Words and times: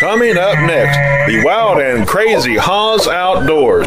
Coming 0.00 0.38
up 0.38 0.58
next, 0.60 0.96
the 1.30 1.44
wild 1.44 1.78
and 1.78 2.08
crazy 2.08 2.56
Haws 2.56 3.06
Outdoors. 3.06 3.86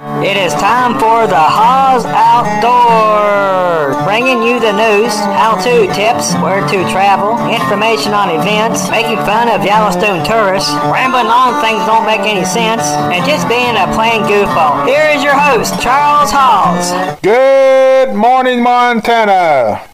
It 0.00 0.36
is 0.36 0.54
time 0.54 0.94
for 0.94 1.26
the 1.26 1.34
Haws 1.34 2.06
Outdoors, 2.06 3.96
bringing 4.04 4.44
you 4.44 4.60
the 4.60 4.70
news, 4.70 5.12
how-to 5.18 5.92
tips, 5.92 6.34
where 6.34 6.60
to 6.68 6.90
travel, 6.92 7.34
information 7.52 8.14
on 8.14 8.30
events, 8.30 8.88
making 8.90 9.16
fun 9.26 9.48
of 9.48 9.64
Yellowstone 9.64 10.24
tourists, 10.24 10.70
rambling 10.86 11.26
on 11.26 11.60
things 11.60 11.84
don't 11.86 12.06
make 12.06 12.20
any 12.20 12.44
sense, 12.44 12.82
and 13.10 13.26
just 13.26 13.48
being 13.48 13.74
a 13.74 13.90
plain 13.92 14.22
goofball. 14.22 14.86
Here 14.86 15.08
is 15.10 15.24
your 15.24 15.34
host, 15.34 15.82
Charles 15.82 16.30
Haws. 16.30 16.92
Good 17.20 18.14
morning, 18.14 18.62
Montana. 18.62 19.87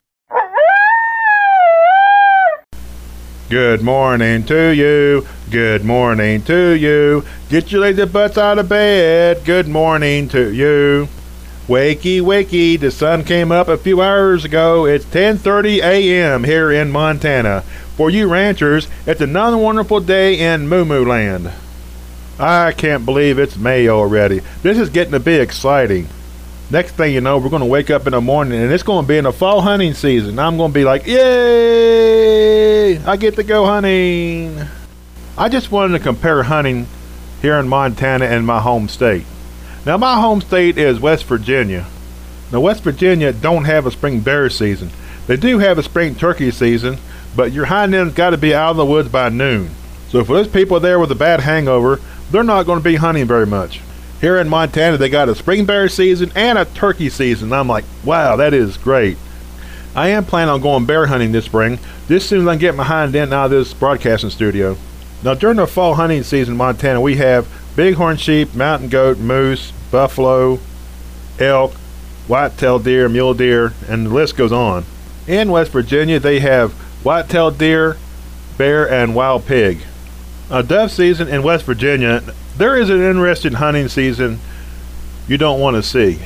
Good 3.51 3.83
morning 3.83 4.45
to 4.45 4.71
you. 4.71 5.27
Good 5.51 5.85
morning 5.85 6.41
to 6.45 6.71
you. 6.71 7.27
Get 7.51 7.71
your 7.71 7.83
lazy 7.83 8.07
butts 8.07 8.39
out 8.39 8.59
of 8.59 8.71
bed. 8.71 9.45
Good 9.45 9.69
morning 9.69 10.29
to 10.31 10.51
you. 10.51 11.09
Wakey, 11.69 12.23
wakey. 12.23 12.81
The 12.81 12.91
sun 12.91 13.23
came 13.23 13.53
up 13.53 13.69
a 13.69 13.77
few 13.77 14.01
hours 14.01 14.47
ago. 14.47 14.87
It's 14.87 15.05
10:30 15.05 15.83
a.m. 15.83 16.45
here 16.45 16.73
in 16.73 16.91
Montana. 16.91 17.65
For 17.99 18.09
you 18.09 18.29
ranchers, 18.29 18.89
it's 19.05 19.21
another 19.21 19.59
wonderful 19.59 20.01
day 20.01 20.39
in 20.39 20.67
Moo 20.67 20.87
Moo 20.87 21.05
Land. 21.05 21.53
I 22.41 22.73
can't 22.73 23.05
believe 23.05 23.39
it's 23.39 23.59
May 23.59 23.89
already. 23.89 24.41
This 24.63 24.79
is 24.79 24.89
getting 24.89 25.13
to 25.13 25.21
be 25.21 25.35
exciting. 25.35 26.09
Next 26.71 26.93
thing 26.93 27.13
you 27.13 27.21
know, 27.21 27.39
we're 27.39 27.51
going 27.51 27.61
to 27.61 27.67
wake 27.67 27.91
up 27.91 28.07
in 28.07 28.13
the 28.13 28.21
morning 28.21 28.61
and 28.61 28.73
it's 28.73 28.83
going 28.83 29.05
to 29.05 29.09
be 29.09 29.19
in 29.19 29.25
the 29.25 29.33
fall 29.33 29.61
hunting 29.61 29.93
season. 29.93 30.39
I'm 30.39 30.57
going 30.57 30.71
to 30.71 30.75
be 30.75 30.85
like, 30.85 31.07
yay! 31.07 32.99
I 32.99 33.17
get 33.17 33.37
to 33.37 33.43
go 33.43 33.67
hunting. 33.67 34.61
I 35.37 35.49
just 35.51 35.71
wanted 35.71 35.99
to 35.99 36.03
compare 36.03 36.43
hunting 36.43 36.87
here 37.43 37.57
in 37.57 37.69
Montana 37.69 38.25
and 38.25 38.47
my 38.47 38.61
home 38.61 38.89
state. 38.89 39.27
Now, 39.85 39.99
my 39.99 40.19
home 40.19 40.41
state 40.41 40.79
is 40.79 40.99
West 40.99 41.25
Virginia. 41.25 41.87
Now, 42.51 42.61
West 42.61 42.83
Virginia 42.83 43.33
don't 43.33 43.65
have 43.65 43.85
a 43.85 43.91
spring 43.91 44.21
bear 44.21 44.49
season. 44.49 44.91
They 45.27 45.37
do 45.37 45.59
have 45.59 45.77
a 45.77 45.83
spring 45.83 46.15
turkey 46.15 46.51
season, 46.51 46.97
but 47.37 47.53
your 47.53 47.67
hind 47.67 47.95
end's 47.95 48.15
got 48.15 48.31
to 48.31 48.39
be 48.39 48.55
out 48.55 48.71
of 48.71 48.77
the 48.79 48.87
woods 48.87 49.11
by 49.11 49.29
noon. 49.29 49.71
So, 50.09 50.25
for 50.25 50.35
those 50.35 50.49
people 50.49 50.81
there 50.81 50.99
with 50.99 51.11
a 51.11 51.17
bad 51.17 51.41
hangover, 51.41 52.01
they're 52.31 52.43
not 52.43 52.65
going 52.65 52.79
to 52.79 52.85
be 52.85 52.97
hunting 52.97 53.27
very 53.27 53.47
much. 53.47 53.83
Here 54.25 54.39
in 54.39 54.49
Montana, 54.49 54.97
they 54.97 55.11
got 55.11 55.29
a 55.29 55.35
spring 55.35 55.67
bear 55.67 55.87
season 55.87 56.33
and 56.35 56.57
a 56.57 56.65
turkey 56.65 57.11
season. 57.11 57.53
I'm 57.53 57.69
like, 57.69 57.85
wow, 58.03 58.37
that 58.37 58.55
is 58.55 58.79
great. 58.79 59.19
I 59.95 60.09
am 60.09 60.25
planning 60.25 60.49
on 60.49 60.63
going 60.63 60.87
bear 60.87 61.05
hunting 61.05 61.31
this 61.31 61.45
spring, 61.45 61.77
just 62.09 62.25
as 62.25 62.25
soon 62.25 62.41
as 62.41 62.47
I 62.47 62.57
get 62.57 62.75
my 62.75 62.85
hind 62.85 63.15
end 63.15 63.35
out 63.35 63.45
of 63.45 63.51
this 63.51 63.75
broadcasting 63.75 64.31
studio. 64.31 64.79
Now, 65.23 65.35
during 65.35 65.59
the 65.59 65.67
fall 65.67 65.97
hunting 65.97 66.23
season 66.23 66.55
in 66.55 66.57
Montana, 66.57 67.03
we 67.03 67.17
have 67.17 67.47
bighorn 67.77 68.17
sheep, 68.17 68.55
mountain 68.55 68.89
goat, 68.89 69.19
moose, 69.19 69.75
buffalo, 69.91 70.59
elk, 71.39 71.75
white-tailed 72.27 72.83
deer, 72.83 73.11
mule 73.11 73.35
deer, 73.35 73.75
and 73.91 74.07
the 74.07 74.11
list 74.15 74.39
goes 74.39 74.53
on. 74.53 74.87
In 75.27 75.51
West 75.51 75.71
Virginia, 75.71 76.19
they 76.19 76.41
have 76.41 76.73
white-tailed 77.05 77.59
deer, 77.59 77.99
bear, 78.57 78.91
and 78.91 79.15
wild 79.15 79.45
pig. 79.45 79.81
A 80.51 80.63
dove 80.63 80.91
season 80.91 81.29
in 81.29 81.43
West 81.43 81.65
Virginia, 81.65 82.23
there 82.57 82.77
is 82.77 82.91
an 82.91 83.01
interesting 83.03 83.55
hunting 83.55 83.89
season 83.89 84.39
you 85.27 85.39
don't 85.39 85.59
want 85.59 85.77
to 85.77 85.83
see. 85.83 86.19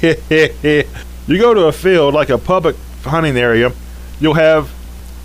you 1.26 1.38
go 1.38 1.54
to 1.54 1.66
a 1.66 1.72
field 1.72 2.14
like 2.14 2.30
a 2.30 2.38
public 2.38 2.76
hunting 3.04 3.36
area, 3.36 3.72
you'll 4.20 4.34
have 4.34 4.72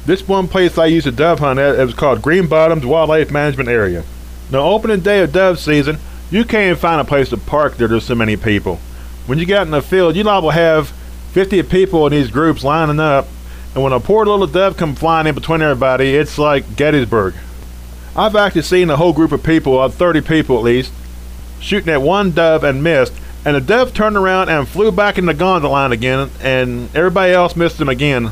this 0.06 0.28
one 0.28 0.48
place 0.48 0.78
I 0.78 0.88
used 0.88 1.06
to 1.06 1.12
dove 1.12 1.40
hunt 1.40 1.60
at. 1.60 1.80
It 1.80 1.86
was 1.86 1.94
called 1.94 2.22
Green 2.22 2.48
Bottoms 2.48 2.86
Wildlife 2.86 3.32
Management 3.32 3.70
Area. 3.70 4.04
Now, 4.52 4.60
opening 4.60 5.02
day 5.02 5.22
of 5.22 5.32
dove 5.32 5.60
season, 5.60 5.98
you 6.30 6.46
can't 6.46 6.78
find 6.78 7.02
a 7.02 7.06
place 7.06 7.30
to 7.30 7.38
park 7.38 7.78
there. 7.78 7.88
There's 7.88 8.06
so 8.06 8.16
many 8.16 8.38
people. 8.38 8.80
When 9.26 9.40
you 9.40 9.46
get 9.46 9.64
in 9.64 9.72
the 9.72 9.82
field, 9.82 10.16
you 10.16 10.24
liable 10.24 10.52
have 10.52 10.90
50 11.32 11.64
people 11.64 12.06
in 12.08 12.12
these 12.12 12.32
groups 12.32 12.64
lining 12.64 13.00
up, 13.00 13.28
and 13.74 13.84
when 13.84 13.94
a 13.94 14.00
poor 14.00 14.26
little 14.26 14.48
dove 14.48 14.78
come 14.78 14.96
flying 14.96 15.28
in 15.28 15.36
between 15.36 15.62
everybody, 15.62 16.16
it's 16.16 16.38
like 16.38 16.76
Gettysburg. 16.76 17.34
I've 18.18 18.36
actually 18.36 18.64
seen 18.64 18.90
a 18.90 18.98
whole 18.98 19.14
group 19.14 19.32
of 19.32 19.44
people, 19.44 19.78
uh, 19.78 19.90
30 19.90 20.22
people 20.22 20.58
at 20.58 20.64
least, 20.64 20.92
shooting 21.60 21.94
at 21.94 22.02
one 22.02 22.32
dove 22.32 22.64
and 22.64 22.84
missed, 22.84 23.14
and 23.46 23.56
the 23.56 23.62
dove 23.62 23.94
turned 23.94 24.18
around 24.18 24.50
and 24.50 24.68
flew 24.68 24.92
back 24.92 25.20
in 25.20 25.28
the 25.28 25.36
gondola 25.36 25.72
line 25.72 25.92
again, 25.92 26.32
and 26.42 26.90
everybody 26.96 27.32
else 27.32 27.56
missed 27.56 27.80
him 27.80 27.90
again. 27.90 28.32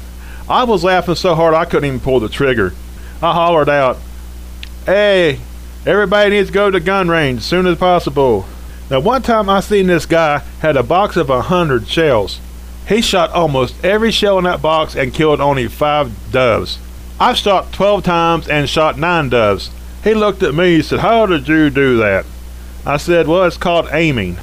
I 0.50 0.63
was 0.63 0.84
laughing 0.84 1.13
so 1.13 1.35
hard 1.35 1.53
I 1.53 1.66
couldn't 1.66 1.85
even 1.85 2.00
pull 2.00 2.19
the 2.19 2.29
trigger. 2.29 2.73
I 3.22 3.34
hollered 3.34 3.69
out, 3.69 3.97
Hey, 4.88 5.40
everybody 5.85 6.31
needs 6.31 6.50
to 6.50 6.53
go 6.53 6.72
to 6.72 6.79
gun 6.79 7.07
range 7.07 7.40
as 7.40 7.46
soon 7.46 7.67
as 7.67 7.78
possible. 7.78 8.47
Now, 8.90 9.02
one 9.02 9.22
time 9.22 9.50
I 9.50 9.59
seen 9.59 9.85
this 9.85 10.07
guy 10.07 10.40
had 10.62 10.78
a 10.78 10.84
box 10.84 11.16
of 11.16 11.29
a 11.29 11.44
hundred 11.44 11.88
shells. 11.88 12.40
He 12.88 13.02
shot 13.02 13.31
almost 13.31 13.84
every 13.84 14.12
shell 14.12 14.38
in 14.40 14.44
that 14.46 14.62
box 14.62 14.96
and 14.96 15.13
killed 15.13 15.41
only 15.41 15.67
five 15.67 16.12
doves. 16.31 16.79
I've 17.20 17.38
shot 17.38 17.72
12 17.72 18.03
times 18.03 18.48
and 18.50 18.70
shot 18.70 18.98
nine 18.98 19.30
doves. 19.30 19.72
He 20.03 20.14
looked 20.14 20.44
at 20.44 20.53
me 20.53 20.76
and 20.76 20.86
said, 20.86 21.00
How 21.00 21.26
did 21.26 21.48
you 21.48 21.70
do 21.70 21.98
that? 21.98 22.26
I 22.86 22.98
said, 22.98 23.28
Well, 23.28 23.46
it's 23.46 23.58
called 23.58 23.88
aiming. 23.92 24.38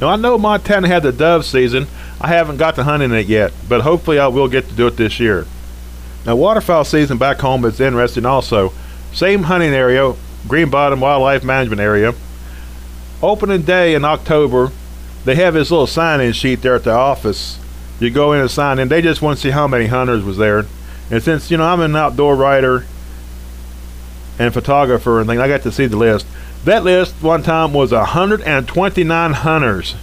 Now, 0.00 0.08
I 0.08 0.16
know 0.16 0.36
Montana 0.38 0.88
had 0.88 1.02
the 1.02 1.12
dove 1.12 1.44
season. 1.44 1.86
I 2.20 2.28
haven't 2.28 2.58
got 2.58 2.74
to 2.74 2.84
hunting 2.84 3.12
it 3.12 3.26
yet, 3.26 3.52
but 3.68 3.80
hopefully 3.80 4.18
I 4.18 4.28
will 4.28 4.48
get 4.48 4.68
to 4.68 4.74
do 4.74 4.86
it 4.86 4.96
this 4.96 5.18
year. 5.18 5.46
Now, 6.26 6.36
waterfowl 6.36 6.84
season 6.84 7.16
back 7.16 7.38
home 7.38 7.64
is 7.64 7.80
interesting 7.80 8.26
also. 8.26 8.72
Same 9.12 9.44
hunting 9.44 9.72
area, 9.72 10.14
Green 10.46 10.68
Bottom 10.68 11.00
Wildlife 11.00 11.42
Management 11.42 11.80
Area. 11.80 12.14
Opening 13.22 13.62
day 13.62 13.94
in 13.94 14.04
October, 14.04 14.70
they 15.24 15.34
have 15.36 15.54
this 15.54 15.70
little 15.70 15.86
sign-in 15.86 16.32
sheet 16.32 16.62
there 16.62 16.74
at 16.74 16.84
the 16.84 16.92
office. 16.92 17.58
You 17.98 18.10
go 18.10 18.32
in 18.32 18.40
and 18.40 18.50
sign 18.50 18.78
in. 18.78 18.88
They 18.88 19.02
just 19.02 19.20
want 19.22 19.38
to 19.38 19.42
see 19.42 19.50
how 19.50 19.66
many 19.66 19.86
hunters 19.86 20.24
was 20.24 20.36
there. 20.36 20.66
And 21.10 21.22
since, 21.22 21.50
you 21.50 21.56
know, 21.56 21.64
I'm 21.64 21.80
an 21.80 21.96
outdoor 21.96 22.36
writer 22.36 22.84
and 24.38 24.54
photographer 24.54 25.18
and 25.18 25.28
things, 25.28 25.40
I 25.40 25.48
got 25.48 25.62
to 25.62 25.72
see 25.72 25.86
the 25.86 25.96
list. 25.96 26.26
That 26.64 26.84
list 26.84 27.14
one 27.22 27.42
time 27.42 27.72
was 27.72 27.92
129 27.92 29.32
hunters. 29.32 29.96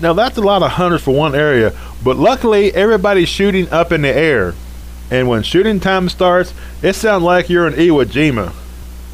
Now 0.00 0.12
that's 0.12 0.38
a 0.38 0.42
lot 0.42 0.62
of 0.62 0.72
hunters 0.72 1.02
for 1.02 1.14
one 1.14 1.34
area, 1.34 1.72
but 2.02 2.16
luckily 2.16 2.72
everybody's 2.74 3.28
shooting 3.28 3.68
up 3.70 3.92
in 3.92 4.02
the 4.02 4.14
air. 4.14 4.54
And 5.10 5.28
when 5.28 5.42
shooting 5.42 5.80
time 5.80 6.08
starts, 6.08 6.52
it 6.82 6.94
sounds 6.94 7.24
like 7.24 7.48
you're 7.48 7.66
in 7.66 7.74
Iwo 7.74 8.04
Jima, 8.04 8.52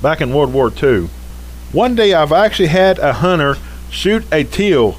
back 0.02 0.20
in 0.20 0.32
World 0.32 0.52
War 0.52 0.72
II. 0.82 1.08
One 1.72 1.94
day 1.94 2.14
I've 2.14 2.32
actually 2.32 2.68
had 2.68 2.98
a 2.98 3.14
hunter 3.14 3.56
shoot 3.90 4.24
a 4.32 4.44
teal 4.44 4.96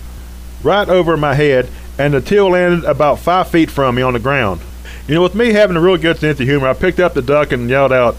right 0.64 0.88
over 0.90 1.16
my 1.18 1.36
head, 1.36 1.70
and 1.98 2.14
the 2.14 2.22
teal 2.22 2.50
landed 2.50 2.86
about 2.86 3.20
five 3.20 3.50
feet 3.50 3.70
from 3.70 3.96
me 3.96 4.02
on 4.02 4.14
the 4.14 4.20
ground. 4.20 4.62
You 5.08 5.14
know, 5.14 5.22
with 5.22 5.36
me 5.36 5.54
having 5.54 5.78
a 5.78 5.82
real 5.82 5.98
good 5.98 6.18
sense 6.18 6.40
of 6.40 6.48
humor, 6.48 6.68
I 6.68 6.74
picked 6.74 7.00
up 7.00 7.14
the 7.14 7.22
duck 7.22 7.52
and 7.52 7.70
yelled 7.70 7.94
out, 7.94 8.16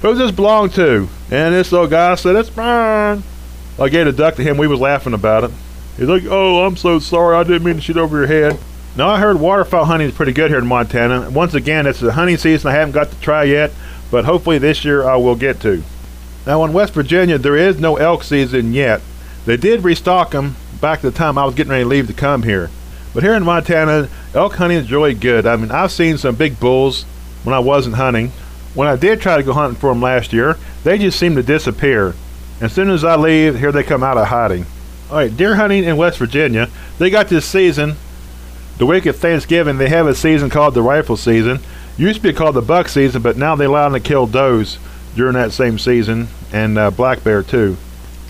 Who's 0.00 0.16
this 0.16 0.30
belong 0.30 0.70
to? 0.70 1.08
And 1.30 1.54
this 1.54 1.70
little 1.70 1.86
guy 1.86 2.14
said, 2.14 2.34
It's 2.36 2.56
mine. 2.56 3.22
I 3.78 3.88
gave 3.90 4.06
the 4.06 4.12
duck 4.12 4.36
to 4.36 4.42
him. 4.42 4.56
We 4.56 4.66
was 4.66 4.80
laughing 4.80 5.12
about 5.12 5.44
it. 5.44 5.50
He's 5.98 6.08
like, 6.08 6.24
Oh, 6.24 6.64
I'm 6.64 6.76
so 6.76 6.98
sorry. 6.98 7.36
I 7.36 7.42
didn't 7.42 7.64
mean 7.64 7.76
to 7.76 7.80
shoot 7.82 7.98
over 7.98 8.16
your 8.16 8.26
head. 8.26 8.58
Now, 8.96 9.10
I 9.10 9.20
heard 9.20 9.38
waterfowl 9.38 9.84
hunting 9.84 10.08
is 10.08 10.14
pretty 10.14 10.32
good 10.32 10.50
here 10.50 10.58
in 10.58 10.66
Montana. 10.66 11.30
Once 11.30 11.52
again, 11.52 11.86
it's 11.86 12.00
the 12.00 12.12
hunting 12.12 12.38
season 12.38 12.70
I 12.70 12.74
haven't 12.74 12.92
got 12.92 13.10
to 13.10 13.20
try 13.20 13.44
yet, 13.44 13.70
but 14.10 14.24
hopefully 14.24 14.58
this 14.58 14.84
year 14.84 15.06
I 15.06 15.16
will 15.16 15.36
get 15.36 15.60
to. 15.60 15.82
Now, 16.46 16.64
in 16.64 16.72
West 16.72 16.94
Virginia, 16.94 17.36
there 17.36 17.56
is 17.56 17.78
no 17.78 17.96
elk 17.96 18.24
season 18.24 18.72
yet. 18.72 19.02
They 19.44 19.58
did 19.58 19.84
restock 19.84 20.30
them 20.30 20.56
back 20.80 21.02
to 21.02 21.10
the 21.10 21.16
time 21.16 21.36
I 21.36 21.44
was 21.44 21.54
getting 21.54 21.70
ready 21.70 21.84
to 21.84 21.88
leave 21.88 22.06
to 22.06 22.14
come 22.14 22.42
here. 22.42 22.70
But 23.12 23.22
here 23.22 23.34
in 23.34 23.42
Montana, 23.42 24.08
elk 24.34 24.54
hunting 24.54 24.78
is 24.78 24.92
really 24.92 25.14
good. 25.14 25.46
I 25.46 25.56
mean, 25.56 25.70
I've 25.70 25.90
seen 25.90 26.16
some 26.18 26.36
big 26.36 26.60
bulls 26.60 27.04
when 27.42 27.54
I 27.54 27.58
wasn't 27.58 27.96
hunting. 27.96 28.32
When 28.74 28.86
I 28.86 28.96
did 28.96 29.20
try 29.20 29.36
to 29.36 29.42
go 29.42 29.52
hunting 29.52 29.80
for 29.80 29.90
them 29.90 30.00
last 30.00 30.32
year, 30.32 30.56
they 30.84 30.96
just 30.98 31.18
seem 31.18 31.34
to 31.36 31.42
disappear. 31.42 32.14
As 32.60 32.72
soon 32.72 32.90
as 32.90 33.04
I 33.04 33.16
leave, 33.16 33.58
here 33.58 33.72
they 33.72 33.82
come 33.82 34.02
out 34.02 34.16
of 34.16 34.28
hiding. 34.28 34.66
All 35.10 35.16
right, 35.16 35.36
deer 35.36 35.56
hunting 35.56 35.84
in 35.84 35.96
West 35.96 36.18
Virginia, 36.18 36.68
they 36.98 37.10
got 37.10 37.28
this 37.28 37.44
season. 37.44 37.96
The 38.78 38.86
week 38.86 39.06
of 39.06 39.16
Thanksgiving, 39.16 39.78
they 39.78 39.88
have 39.88 40.06
a 40.06 40.14
season 40.14 40.48
called 40.48 40.74
the 40.74 40.82
rifle 40.82 41.16
season. 41.16 41.58
Used 41.96 42.22
to 42.22 42.22
be 42.22 42.32
called 42.32 42.54
the 42.54 42.62
buck 42.62 42.88
season, 42.88 43.22
but 43.22 43.36
now 43.36 43.56
they 43.56 43.64
allow 43.64 43.88
them 43.88 44.00
to 44.00 44.08
kill 44.08 44.26
does. 44.26 44.78
during 45.16 45.34
that 45.34 45.52
same 45.52 45.78
season, 45.78 46.28
and 46.52 46.78
uh, 46.78 46.90
black 46.90 47.24
bear 47.24 47.42
too. 47.42 47.76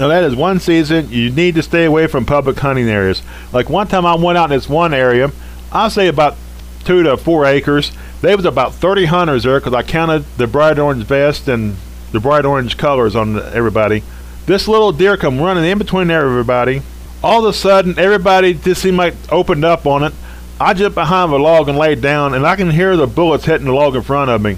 Now 0.01 0.09
that 0.09 0.25
is 0.25 0.35
one 0.35 0.61
season 0.61 1.11
you 1.11 1.31
need 1.31 1.57
to 1.57 1.63
stay 1.63 1.85
away 1.85 2.07
from 2.07 2.25
public 2.25 2.59
hunting 2.59 2.89
areas. 2.89 3.21
Like 3.53 3.69
one 3.69 3.87
time 3.87 4.07
I 4.07 4.15
went 4.15 4.39
out 4.39 4.51
in 4.51 4.57
this 4.57 4.67
one 4.67 4.95
area, 4.95 5.31
I'll 5.71 5.91
say 5.91 6.09
about 6.09 6.39
two 6.85 7.03
to 7.03 7.19
four 7.19 7.45
acres. 7.45 7.93
There 8.23 8.35
was 8.35 8.47
about 8.47 8.73
30 8.75 9.05
hunters 9.05 9.43
there 9.43 9.61
because 9.61 9.75
I 9.75 9.83
counted 9.83 10.25
the 10.39 10.47
bright 10.47 10.79
orange 10.79 11.05
vest 11.05 11.49
and 11.49 11.77
the 12.13 12.19
bright 12.19 12.47
orange 12.47 12.79
colors 12.79 13.15
on 13.15 13.39
everybody. 13.53 14.03
This 14.47 14.67
little 14.67 14.91
deer 14.91 15.19
come 15.19 15.39
running 15.39 15.67
in 15.67 15.77
between 15.77 16.11
everybody. 16.11 16.81
All 17.23 17.45
of 17.45 17.55
a 17.55 17.57
sudden, 17.57 17.99
everybody 17.99 18.55
just 18.55 18.81
seemed 18.81 18.97
like 18.97 19.13
opened 19.31 19.67
up 19.67 19.87
on 19.87 20.03
it. 20.03 20.15
I 20.59 20.73
jumped 20.73 20.95
behind 20.95 21.31
a 21.31 21.37
log 21.37 21.69
and 21.69 21.77
laid 21.77 22.01
down, 22.01 22.33
and 22.33 22.47
I 22.47 22.57
can 22.57 22.71
hear 22.71 22.97
the 22.97 23.07
bullets 23.07 23.45
hitting 23.45 23.67
the 23.67 23.75
log 23.75 23.95
in 23.95 24.03
front 24.03 24.31
of 24.31 24.41
me. 24.41 24.57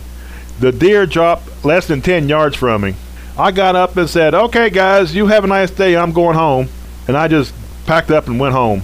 The 0.60 0.70
deer 0.70 1.04
dropped 1.04 1.64
less 1.64 1.88
than 1.88 2.00
10 2.00 2.28
yards 2.28 2.54
from 2.54 2.82
me. 2.82 2.94
I 3.36 3.50
got 3.50 3.76
up 3.76 3.96
and 3.96 4.08
said, 4.08 4.34
Okay, 4.34 4.70
guys, 4.70 5.14
you 5.14 5.26
have 5.26 5.44
a 5.44 5.46
nice 5.46 5.70
day. 5.70 5.96
I'm 5.96 6.12
going 6.12 6.36
home. 6.36 6.68
And 7.08 7.16
I 7.16 7.28
just 7.28 7.54
packed 7.86 8.10
up 8.10 8.26
and 8.26 8.38
went 8.38 8.54
home. 8.54 8.82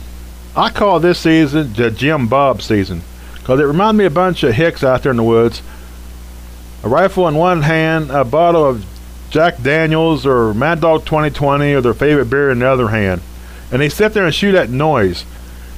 I 0.56 0.70
call 0.70 0.98
this 0.98 1.20
season 1.20 1.72
the 1.74 1.90
Jim 1.90 2.26
Bob 2.26 2.62
season 2.62 3.02
because 3.34 3.60
it 3.60 3.64
reminded 3.64 3.98
me 3.98 4.04
a 4.06 4.10
bunch 4.10 4.42
of 4.42 4.54
hicks 4.54 4.82
out 4.82 5.02
there 5.02 5.10
in 5.10 5.16
the 5.16 5.22
woods. 5.22 5.62
A 6.82 6.88
rifle 6.88 7.28
in 7.28 7.34
one 7.34 7.62
hand, 7.62 8.10
a 8.10 8.24
bottle 8.24 8.64
of 8.64 8.84
Jack 9.30 9.62
Daniels 9.62 10.26
or 10.26 10.54
Mad 10.54 10.80
Dog 10.80 11.04
2020 11.04 11.74
or 11.74 11.80
their 11.80 11.94
favorite 11.94 12.30
beer 12.30 12.50
in 12.50 12.60
the 12.60 12.68
other 12.68 12.88
hand. 12.88 13.20
And 13.70 13.82
they 13.82 13.88
sit 13.88 14.14
there 14.14 14.24
and 14.24 14.34
shoot 14.34 14.54
at 14.54 14.70
noise. 14.70 15.24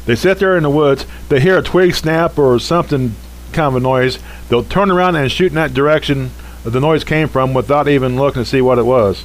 They 0.06 0.14
sit 0.14 0.38
there 0.38 0.56
in 0.56 0.62
the 0.62 0.70
woods, 0.70 1.06
they 1.28 1.40
hear 1.40 1.58
a 1.58 1.62
twig 1.62 1.94
snap 1.94 2.38
or 2.38 2.58
something 2.58 3.14
kind 3.52 3.68
of 3.68 3.76
a 3.76 3.80
noise. 3.80 4.18
They'll 4.48 4.64
turn 4.64 4.90
around 4.90 5.16
and 5.16 5.30
shoot 5.30 5.48
in 5.48 5.56
that 5.56 5.74
direction 5.74 6.30
the 6.64 6.80
noise 6.80 7.04
came 7.04 7.28
from 7.28 7.54
without 7.54 7.88
even 7.88 8.16
looking 8.16 8.42
to 8.42 8.48
see 8.48 8.60
what 8.60 8.78
it 8.78 8.84
was. 8.84 9.24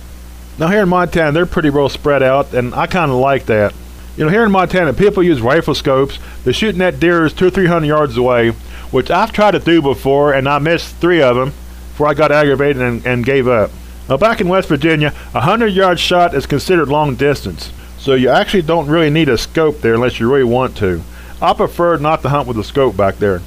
Now 0.57 0.67
here 0.67 0.83
in 0.83 0.89
Montana, 0.89 1.31
they're 1.31 1.45
pretty 1.45 1.69
well 1.69 1.89
spread 1.89 2.23
out, 2.23 2.53
and 2.53 2.73
I 2.73 2.87
kind 2.87 3.11
of 3.11 3.17
like 3.17 3.45
that. 3.47 3.73
You 4.15 4.23
know, 4.23 4.29
here 4.29 4.45
in 4.45 4.51
Montana, 4.51 4.93
people 4.93 5.21
use 5.21 5.41
rifle 5.41 5.75
scopes. 5.75 6.19
They're 6.43 6.53
shooting 6.53 6.81
at 6.81 7.01
deers 7.01 7.33
two 7.33 7.47
or 7.47 7.49
three 7.49 7.65
hundred 7.65 7.87
yards 7.87 8.15
away, 8.15 8.51
which 8.91 9.11
I've 9.11 9.33
tried 9.33 9.51
to 9.51 9.59
do 9.59 9.81
before, 9.81 10.33
and 10.33 10.47
I 10.47 10.59
missed 10.59 10.95
three 10.95 11.21
of 11.21 11.35
them 11.35 11.49
before 11.89 12.07
I 12.07 12.13
got 12.13 12.31
aggravated 12.31 12.81
and, 12.81 13.05
and 13.05 13.25
gave 13.25 13.47
up. 13.47 13.71
Now 14.07 14.15
back 14.15 14.39
in 14.39 14.47
West 14.47 14.69
Virginia, 14.69 15.13
a 15.33 15.41
hundred 15.41 15.73
yard 15.73 15.99
shot 15.99 16.33
is 16.33 16.45
considered 16.45 16.87
long 16.87 17.15
distance, 17.15 17.73
so 17.97 18.13
you 18.13 18.29
actually 18.29 18.61
don't 18.61 18.87
really 18.87 19.09
need 19.09 19.27
a 19.27 19.37
scope 19.37 19.81
there 19.81 19.95
unless 19.95 20.19
you 20.19 20.31
really 20.31 20.45
want 20.45 20.77
to. 20.77 21.01
I 21.41 21.53
prefer 21.53 21.97
not 21.97 22.21
to 22.21 22.29
hunt 22.29 22.47
with 22.47 22.57
a 22.57 22.63
scope 22.63 22.95
back 22.95 23.17
there. 23.17 23.41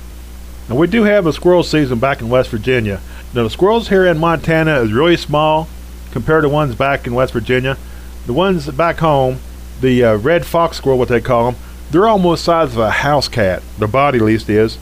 Now 0.69 0.75
we 0.77 0.87
do 0.87 1.05
have 1.05 1.27
a 1.27 1.33
squirrel 1.33 1.63
season 1.63 1.99
back 1.99 2.21
in 2.21 2.29
West 2.29 2.51
Virginia, 2.51 3.01
now, 3.35 3.43
the 3.43 3.51
squirrels 3.51 3.89
here 3.89 4.07
in 4.07 4.19
Montana 4.19 4.81
is 4.81 4.93
really 4.93 5.17
small 5.19 5.69
compared 6.13 6.45
to 6.45 6.49
ones 6.49 6.75
back 6.75 7.07
in 7.07 7.13
West 7.13 7.35
Virginia. 7.35 7.77
The 8.27 8.33
ones 8.33 8.67
back 8.71 8.99
home, 8.99 9.41
the 9.83 10.03
uh, 10.03 10.17
red 10.17 10.47
fox 10.47 10.79
squirrel, 10.79 10.99
what 10.99 11.09
they 11.09 11.21
call 11.21 11.53
them, 11.53 11.61
they're 11.91 12.09
almost 12.09 12.47
the 12.47 12.53
size 12.53 12.73
of 12.73 12.79
a 12.79 12.91
house 12.91 13.29
cat. 13.29 13.63
Their 13.79 13.89
body, 13.89 14.19
at 14.19 14.25
least, 14.25 14.49
is, 14.49 14.79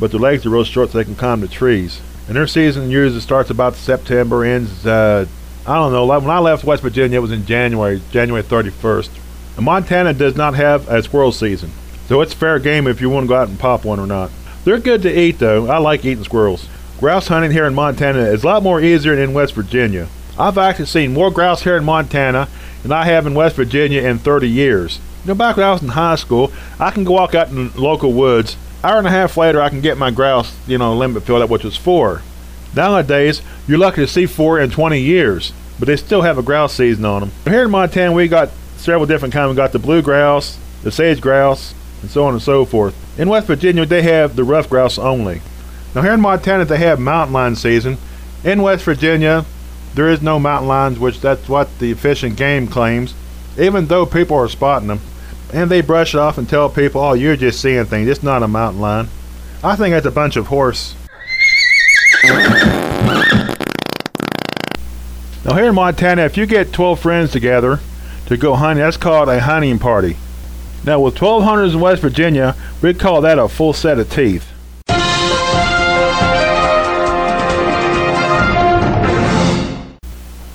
but 0.00 0.10
their 0.10 0.20
legs 0.20 0.46
are 0.46 0.50
real 0.50 0.64
short 0.64 0.90
so 0.90 0.98
they 0.98 1.04
can 1.04 1.14
climb 1.14 1.42
the 1.42 1.48
trees. 1.48 2.00
And 2.28 2.36
their 2.36 2.46
season 2.46 2.90
usually 2.90 3.20
starts 3.20 3.50
about 3.50 3.74
September, 3.74 4.42
ends, 4.42 4.86
uh, 4.86 5.26
I 5.66 5.74
don't 5.74 5.92
know, 5.92 6.06
when 6.06 6.30
I 6.30 6.38
left 6.38 6.64
West 6.64 6.82
Virginia, 6.82 7.18
it 7.18 7.22
was 7.22 7.32
in 7.32 7.44
January, 7.44 8.00
January 8.10 8.42
31st. 8.42 9.10
And 9.56 9.66
Montana 9.66 10.14
does 10.14 10.34
not 10.34 10.54
have 10.54 10.88
a 10.88 11.02
squirrel 11.02 11.32
season, 11.32 11.70
so 12.08 12.22
it's 12.22 12.32
fair 12.32 12.58
game 12.58 12.86
if 12.86 13.02
you 13.02 13.10
want 13.10 13.24
to 13.24 13.28
go 13.28 13.34
out 13.34 13.48
and 13.48 13.58
pop 13.58 13.84
one 13.84 14.00
or 14.00 14.06
not. 14.06 14.30
They're 14.64 14.78
good 14.78 15.02
to 15.02 15.20
eat, 15.20 15.38
though. 15.38 15.68
I 15.68 15.76
like 15.76 16.04
eating 16.06 16.24
squirrels. 16.24 16.68
Grouse 17.02 17.26
hunting 17.26 17.50
here 17.50 17.64
in 17.64 17.74
Montana 17.74 18.20
is 18.20 18.44
a 18.44 18.46
lot 18.46 18.62
more 18.62 18.80
easier 18.80 19.16
than 19.16 19.30
in 19.30 19.34
West 19.34 19.54
Virginia. 19.54 20.06
I've 20.38 20.56
actually 20.56 20.86
seen 20.86 21.12
more 21.12 21.32
grouse 21.32 21.64
here 21.64 21.76
in 21.76 21.82
Montana 21.82 22.48
than 22.84 22.92
I 22.92 23.06
have 23.06 23.26
in 23.26 23.34
West 23.34 23.56
Virginia 23.56 24.02
in 24.02 24.20
30 24.20 24.48
years. 24.48 25.00
You 25.24 25.30
know, 25.30 25.34
back 25.34 25.56
when 25.56 25.66
I 25.66 25.72
was 25.72 25.82
in 25.82 25.88
high 25.88 26.14
school, 26.14 26.52
I 26.78 26.92
can 26.92 27.02
go 27.02 27.14
walk 27.14 27.34
out 27.34 27.48
in 27.48 27.72
the 27.72 27.80
local 27.80 28.12
woods. 28.12 28.56
Hour 28.84 28.98
and 28.98 29.08
a 29.08 29.10
half 29.10 29.36
later, 29.36 29.60
I 29.60 29.68
can 29.68 29.80
get 29.80 29.98
my 29.98 30.12
grouse, 30.12 30.54
you 30.68 30.78
know, 30.78 30.94
limit 30.94 31.24
filled 31.24 31.42
up, 31.42 31.50
which 31.50 31.64
was 31.64 31.76
four. 31.76 32.22
Nowadays, 32.76 33.42
you're 33.66 33.78
lucky 33.78 34.02
to 34.02 34.06
see 34.06 34.26
four 34.26 34.60
in 34.60 34.70
20 34.70 35.00
years, 35.00 35.52
but 35.80 35.88
they 35.88 35.96
still 35.96 36.22
have 36.22 36.38
a 36.38 36.42
grouse 36.42 36.74
season 36.74 37.04
on 37.04 37.22
them. 37.22 37.32
Here 37.42 37.64
in 37.64 37.72
Montana, 37.72 38.12
we 38.12 38.28
got 38.28 38.50
several 38.76 39.06
different 39.06 39.34
kinds. 39.34 39.50
We 39.50 39.56
got 39.56 39.72
the 39.72 39.80
blue 39.80 40.02
grouse, 40.02 40.56
the 40.84 40.92
sage 40.92 41.20
grouse, 41.20 41.74
and 42.00 42.12
so 42.12 42.26
on 42.26 42.34
and 42.34 42.42
so 42.42 42.64
forth. 42.64 42.94
In 43.18 43.28
West 43.28 43.48
Virginia, 43.48 43.86
they 43.86 44.02
have 44.02 44.36
the 44.36 44.44
ruffed 44.44 44.70
grouse 44.70 45.00
only. 45.00 45.40
Now, 45.94 46.02
here 46.02 46.12
in 46.12 46.20
Montana, 46.20 46.64
they 46.64 46.78
have 46.78 46.98
mountain 46.98 47.34
lion 47.34 47.56
season. 47.56 47.98
In 48.44 48.62
West 48.62 48.84
Virginia, 48.84 49.44
there 49.94 50.08
is 50.08 50.22
no 50.22 50.38
mountain 50.38 50.68
lions, 50.68 50.98
which 50.98 51.20
that's 51.20 51.48
what 51.48 51.78
the 51.78 51.94
Fish 51.94 52.22
and 52.22 52.36
Game 52.36 52.66
claims, 52.66 53.14
even 53.58 53.86
though 53.86 54.06
people 54.06 54.36
are 54.36 54.48
spotting 54.48 54.88
them. 54.88 55.00
And 55.52 55.70
they 55.70 55.82
brush 55.82 56.14
it 56.14 56.18
off 56.18 56.38
and 56.38 56.48
tell 56.48 56.70
people, 56.70 57.02
oh, 57.02 57.12
you're 57.12 57.36
just 57.36 57.60
seeing 57.60 57.84
things. 57.84 58.08
It's 58.08 58.22
not 58.22 58.42
a 58.42 58.48
mountain 58.48 58.80
lion. 58.80 59.08
I 59.62 59.76
think 59.76 59.92
that's 59.92 60.06
a 60.06 60.10
bunch 60.10 60.36
of 60.36 60.46
horse. 60.46 60.94
Now, 65.44 65.54
here 65.54 65.66
in 65.66 65.74
Montana, 65.74 66.22
if 66.22 66.36
you 66.36 66.46
get 66.46 66.72
12 66.72 67.00
friends 67.00 67.32
together 67.32 67.80
to 68.26 68.36
go 68.36 68.54
hunting, 68.54 68.82
that's 68.82 68.96
called 68.96 69.28
a 69.28 69.40
hunting 69.40 69.78
party. 69.78 70.16
Now, 70.84 71.00
with 71.00 71.16
12 71.16 71.42
hunters 71.42 71.74
in 71.74 71.80
West 71.80 72.00
Virginia, 72.00 72.56
we'd 72.80 72.98
call 72.98 73.20
that 73.20 73.38
a 73.38 73.48
full 73.48 73.72
set 73.72 73.98
of 73.98 74.08
teeth. 74.08 74.51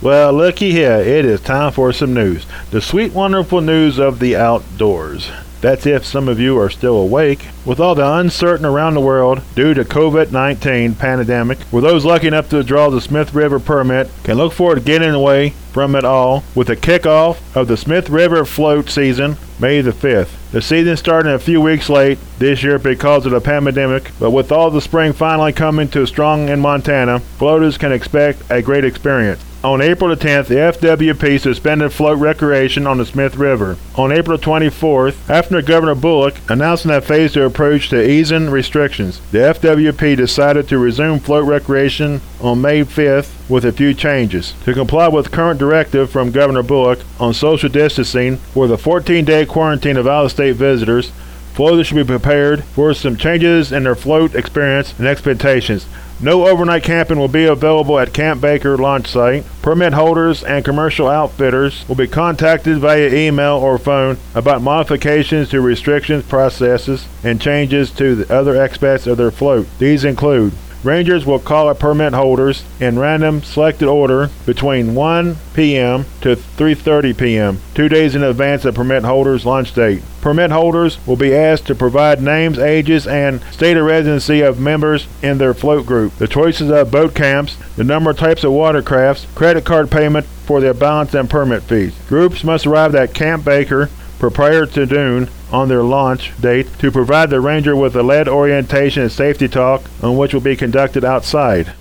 Well, 0.00 0.32
looky 0.32 0.70
here, 0.70 0.92
it 0.92 1.24
is 1.24 1.40
time 1.40 1.72
for 1.72 1.92
some 1.92 2.14
news. 2.14 2.46
The 2.70 2.80
sweet, 2.80 3.12
wonderful 3.12 3.60
news 3.60 3.98
of 3.98 4.20
the 4.20 4.36
outdoors. 4.36 5.28
That's 5.60 5.86
if 5.86 6.06
some 6.06 6.28
of 6.28 6.38
you 6.38 6.56
are 6.60 6.70
still 6.70 6.94
awake. 6.94 7.48
With 7.64 7.80
all 7.80 7.96
the 7.96 8.08
uncertain 8.08 8.64
around 8.64 8.94
the 8.94 9.00
world 9.00 9.42
due 9.56 9.74
to 9.74 9.84
COVID-19 9.84 10.96
pandemic, 11.00 11.58
for 11.62 11.80
those 11.80 12.04
lucky 12.04 12.28
enough 12.28 12.48
to 12.50 12.62
draw 12.62 12.90
the 12.90 13.00
Smith 13.00 13.34
River 13.34 13.58
permit 13.58 14.08
can 14.22 14.36
look 14.36 14.52
forward 14.52 14.76
to 14.76 14.80
getting 14.82 15.10
away 15.10 15.50
from 15.72 15.96
it 15.96 16.04
all 16.04 16.44
with 16.54 16.68
the 16.68 16.76
kickoff 16.76 17.38
of 17.56 17.66
the 17.66 17.76
Smith 17.76 18.08
River 18.08 18.44
float 18.44 18.88
season 18.88 19.36
May 19.58 19.80
the 19.80 19.90
5th. 19.90 20.30
The 20.52 20.62
season 20.62 20.96
started 20.96 21.32
a 21.32 21.40
few 21.40 21.60
weeks 21.60 21.88
late 21.88 22.18
this 22.38 22.62
year 22.62 22.78
because 22.78 23.26
of 23.26 23.32
the 23.32 23.40
pandemic, 23.40 24.12
but 24.20 24.30
with 24.30 24.52
all 24.52 24.70
the 24.70 24.80
spring 24.80 25.12
finally 25.12 25.52
coming 25.52 25.88
to 25.88 26.06
strong 26.06 26.48
in 26.48 26.60
Montana, 26.60 27.18
floaters 27.18 27.76
can 27.76 27.90
expect 27.90 28.42
a 28.48 28.62
great 28.62 28.84
experience. 28.84 29.42
On 29.64 29.82
April 29.82 30.14
the 30.14 30.24
10th, 30.24 30.46
the 30.46 30.54
FWP 30.54 31.40
suspended 31.40 31.92
float 31.92 32.18
recreation 32.18 32.86
on 32.86 32.98
the 32.98 33.04
Smith 33.04 33.34
River. 33.34 33.76
On 33.96 34.12
April 34.12 34.38
24th, 34.38 35.28
after 35.28 35.60
Governor 35.60 35.96
Bullock 35.96 36.36
announcing 36.48 36.92
that 36.92 37.02
phase 37.02 37.32
two 37.32 37.42
approach 37.42 37.88
to 37.88 38.08
easing 38.08 38.50
restrictions, 38.50 39.20
the 39.32 39.38
FWP 39.38 40.16
decided 40.16 40.68
to 40.68 40.78
resume 40.78 41.18
float 41.18 41.44
recreation 41.44 42.20
on 42.40 42.60
May 42.60 42.84
5th 42.84 43.50
with 43.50 43.64
a 43.64 43.72
few 43.72 43.94
changes. 43.94 44.54
To 44.64 44.72
comply 44.72 45.08
with 45.08 45.32
current 45.32 45.58
directive 45.58 46.08
from 46.08 46.30
Governor 46.30 46.62
Bullock 46.62 47.00
on 47.18 47.34
social 47.34 47.68
distancing 47.68 48.36
for 48.36 48.68
the 48.68 48.76
14-day 48.76 49.46
quarantine 49.46 49.96
of 49.96 50.06
out-of-state 50.06 50.54
visitors, 50.54 51.10
floaters 51.54 51.88
should 51.88 51.96
be 51.96 52.04
prepared 52.04 52.62
for 52.62 52.94
some 52.94 53.16
changes 53.16 53.72
in 53.72 53.82
their 53.82 53.96
float 53.96 54.36
experience 54.36 54.96
and 55.00 55.08
expectations. 55.08 55.84
No 56.20 56.48
overnight 56.48 56.82
camping 56.82 57.20
will 57.20 57.28
be 57.28 57.44
available 57.44 57.96
at 57.96 58.12
Camp 58.12 58.40
Baker 58.40 58.76
launch 58.76 59.06
site. 59.06 59.44
Permit 59.62 59.92
holders 59.92 60.42
and 60.42 60.64
commercial 60.64 61.06
outfitters 61.06 61.88
will 61.88 61.94
be 61.94 62.08
contacted 62.08 62.78
via 62.78 63.08
email 63.08 63.54
or 63.54 63.78
phone 63.78 64.18
about 64.34 64.60
modifications 64.60 65.48
to 65.50 65.60
restrictions, 65.60 66.24
processes, 66.24 67.06
and 67.22 67.40
changes 67.40 67.92
to 67.92 68.16
the 68.16 68.34
other 68.34 68.60
aspects 68.60 69.06
of 69.06 69.16
their 69.16 69.30
float. 69.30 69.68
These 69.78 70.04
include 70.04 70.54
Rangers 70.84 71.26
will 71.26 71.40
call 71.40 71.70
at 71.70 71.78
permit 71.78 72.12
holders 72.12 72.64
in 72.78 72.98
random 72.98 73.42
selected 73.42 73.88
order 73.88 74.30
between 74.46 74.94
1 74.94 75.36
p.m. 75.52 76.06
to 76.20 76.36
3:30 76.36 77.18
p.m. 77.18 77.60
2 77.74 77.88
days 77.88 78.14
in 78.14 78.22
advance 78.22 78.64
of 78.64 78.76
permit 78.76 79.02
holders' 79.02 79.44
launch 79.44 79.74
date. 79.74 80.02
Permit 80.20 80.50
holders 80.50 80.98
will 81.06 81.16
be 81.16 81.34
asked 81.34 81.66
to 81.66 81.74
provide 81.74 82.22
names, 82.22 82.58
ages, 82.58 83.06
and 83.06 83.42
state 83.50 83.76
of 83.76 83.86
residency 83.86 84.40
of 84.40 84.60
members 84.60 85.08
in 85.22 85.38
their 85.38 85.54
float 85.54 85.86
group, 85.86 86.14
the 86.16 86.28
choices 86.28 86.70
of 86.70 86.90
boat 86.90 87.14
camps, 87.14 87.56
the 87.76 87.84
number 87.84 88.10
of 88.10 88.18
types 88.18 88.44
of 88.44 88.52
watercrafts, 88.52 89.26
credit 89.34 89.64
card 89.64 89.90
payment 89.90 90.26
for 90.44 90.60
their 90.60 90.74
balance 90.74 91.12
and 91.12 91.28
permit 91.28 91.62
fees. 91.64 91.94
Groups 92.08 92.44
must 92.44 92.66
arrive 92.66 92.94
at 92.94 93.14
Camp 93.14 93.44
Baker 93.44 93.90
prior 94.18 94.66
to 94.66 94.86
noon 94.86 95.28
on 95.50 95.68
their 95.68 95.82
launch 95.82 96.32
date 96.40 96.66
to 96.78 96.90
provide 96.90 97.30
the 97.30 97.40
ranger 97.40 97.74
with 97.74 97.96
a 97.96 98.02
lead 98.02 98.28
orientation 98.28 99.02
and 99.02 99.12
safety 99.12 99.48
talk 99.48 99.82
on 100.02 100.16
which 100.16 100.34
will 100.34 100.40
be 100.40 100.56
conducted 100.56 101.04
outside. 101.04 101.72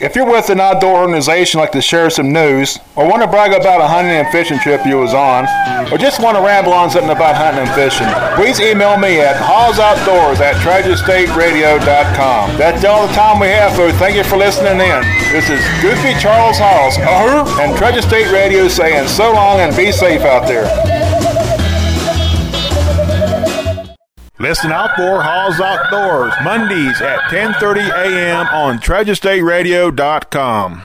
If 0.00 0.16
you're 0.16 0.28
with 0.28 0.50
an 0.50 0.58
outdoor 0.58 1.02
organization 1.02 1.60
like 1.60 1.70
to 1.70 1.80
share 1.80 2.10
some 2.10 2.32
news, 2.32 2.80
or 2.96 3.08
want 3.08 3.22
to 3.22 3.28
brag 3.28 3.52
about 3.52 3.80
a 3.80 3.86
hunting 3.86 4.12
and 4.12 4.26
fishing 4.28 4.58
trip 4.58 4.84
you 4.84 4.98
was 4.98 5.14
on, 5.14 5.46
or 5.92 5.98
just 5.98 6.20
want 6.20 6.36
to 6.36 6.42
ramble 6.42 6.72
on 6.72 6.90
something 6.90 7.10
about 7.14 7.36
hunting 7.36 7.62
and 7.62 7.70
fishing, 7.78 8.08
please 8.34 8.58
email 8.58 8.98
me 8.98 9.20
at 9.20 9.36
hawsoutdoors 9.36 10.40
at 10.40 10.56
treasurestateradio.com. 10.66 12.58
That's 12.58 12.84
all 12.84 13.06
the 13.06 13.14
time 13.14 13.38
we 13.38 13.46
have, 13.46 13.76
folks. 13.76 13.96
Thank 13.96 14.16
you 14.16 14.24
for 14.24 14.36
listening 14.36 14.82
in. 14.82 15.02
This 15.30 15.48
is 15.48 15.62
Goofy 15.80 16.18
Charles 16.18 16.58
Haws, 16.58 16.98
uh-huh, 16.98 17.62
and 17.62 17.76
Treasure 17.78 18.02
State 18.02 18.32
Radio 18.32 18.66
saying 18.66 19.06
so 19.06 19.32
long 19.32 19.60
and 19.60 19.76
be 19.76 19.92
safe 19.92 20.22
out 20.22 20.48
there. 20.48 20.66
Listen 24.38 24.72
out 24.72 24.96
for 24.96 25.22
Haws 25.22 25.60
Outdoors 25.60 26.32
Mondays 26.42 27.00
at 27.00 27.20
10:30 27.30 27.88
a.m. 27.90 28.46
on 28.48 28.78
TreasureStateRadio.com. 28.80 30.82